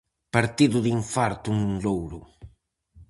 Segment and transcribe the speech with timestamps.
[0.35, 2.21] Partido de infarto en Louro.